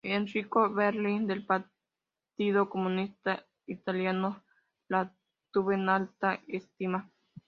[0.03, 4.43] Enrico Berlinguer, del Partido Comunista italiano,
[4.87, 5.13] la
[5.51, 7.07] tuvo en alta estima.